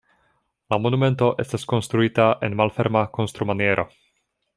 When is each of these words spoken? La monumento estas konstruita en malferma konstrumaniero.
La 0.73 0.77
monumento 0.85 1.27
estas 1.43 1.65
konstruita 1.73 2.25
en 2.47 2.57
malferma 2.63 3.05
konstrumaniero. 3.19 3.87